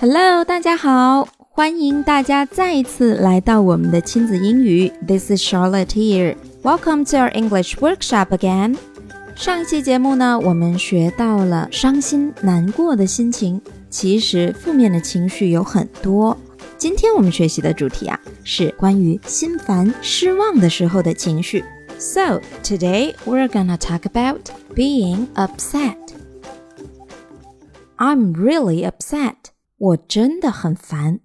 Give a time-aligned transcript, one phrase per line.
[0.00, 4.92] Hello，大家好，欢迎大家再一次来到我们的亲子英语。
[5.06, 6.36] This is Charlotte here.
[6.62, 8.76] Welcome to our English workshop again.
[9.34, 13.60] 上一期节目呢，我们学到了伤心、难过的心情。
[13.88, 16.36] 其实负面的情绪有很多。
[16.76, 21.64] 今天我们学习的主题啊，是关于心烦、失望的时候的情绪。
[21.98, 25.96] So today we're gonna talk about being upset.
[27.96, 29.36] I'm really upset.
[29.78, 31.20] 我真的很烦。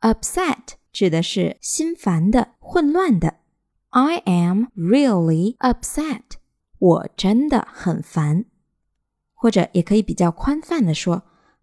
[0.00, 3.36] Upset 指的是心烦的、混乱的。
[3.90, 6.22] I am really upset。
[6.78, 8.44] 我真的很烦。
[9.32, 11.22] 或者也可以比较宽泛的说，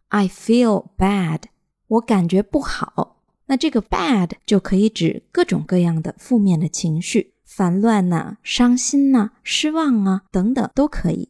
[0.10, 1.44] I feel bad。
[1.88, 3.24] 我感觉不好。
[3.48, 11.30] 那这个 bad 就可以指各种各样的负面的情绪，烦乱呐、伤心呐、失望啊等等都可以。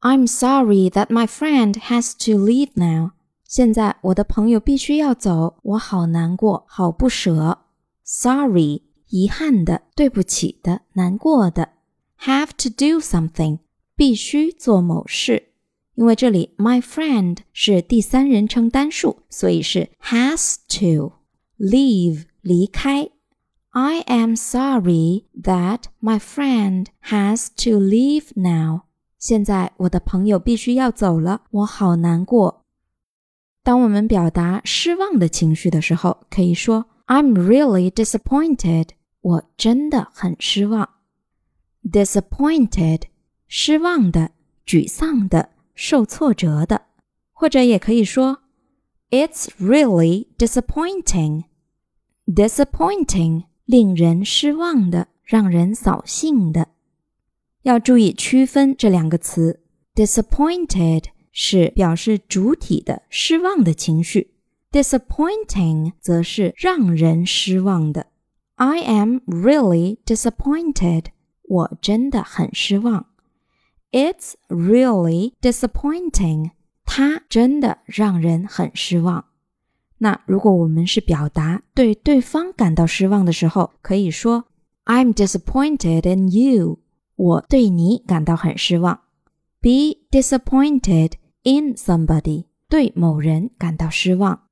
[0.00, 3.10] I'm sorry that my friend has to leave now.
[3.50, 7.58] 现在我的朋友必须要走，我好难过，好不舍。
[8.04, 11.70] Sorry，遗憾的，对不起的，难过的。
[12.20, 13.58] Have to do something，
[13.94, 15.50] 必须做某事。
[15.94, 21.12] 因为这里 my friend 是第三人称单数，所以是 has to
[21.58, 23.10] leave 离开。
[23.70, 28.82] I am sorry that my friend has to leave now。
[29.18, 32.59] 现在我的朋友必须要走了，我好难过。
[33.62, 38.90] 当我们表达失望的情绪的时候，可以说 "I'm really disappointed."
[39.20, 40.88] 我真的很失望。
[41.90, 43.02] Disappointed，
[43.48, 44.30] 失望的、
[44.64, 46.82] 沮丧的、受挫折的，
[47.32, 48.38] 或者也可以说
[49.10, 51.44] "It's really disappointing."
[52.26, 56.68] Disappointing，令人失望的、让人扫兴的。
[57.62, 59.60] 要注意区分这两个词，
[59.94, 61.04] disappointed。
[61.32, 64.32] 是表示主体的失望的情绪，
[64.72, 68.06] disappointing 则是让人失望的。
[68.56, 71.06] I am really disappointed。
[71.42, 73.06] 我真的很失望。
[73.92, 76.50] It's really disappointing。
[76.84, 79.26] 它真的让人很失望。
[79.98, 84.44] 那如果我们是表达对对方感到失望的时候，可以说
[84.84, 86.80] I'm disappointed in you。
[87.16, 89.00] 我对你感到很失望。
[89.60, 91.12] Be disappointed
[91.42, 94.48] in somebody 对某人感到失望。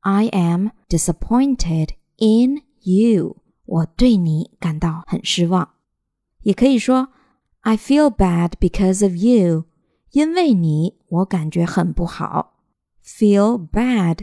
[0.00, 3.36] I am disappointed in you。
[3.64, 5.74] 我对你感到很失望。
[6.42, 7.08] 也可以说，
[7.62, 9.64] I feel bad because of you。
[10.12, 12.60] 因为你，我感觉很不好。
[13.04, 14.20] Feel bad，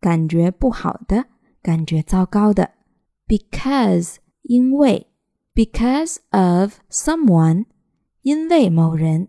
[0.00, 1.26] 感觉不好的，
[1.62, 2.70] 感觉糟糕的。
[3.26, 5.06] Because，因为。
[5.54, 7.66] Because of someone，
[8.22, 9.28] 因为某人。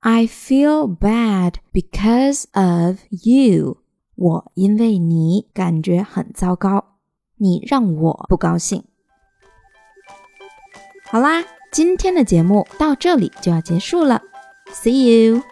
[0.00, 3.78] I feel bad because of you。
[4.14, 6.96] 我因为你感觉很糟糕，
[7.36, 8.84] 你让我不高兴。
[11.04, 14.22] 好啦，今天的节目到这里就要结束了。
[14.70, 15.42] See you。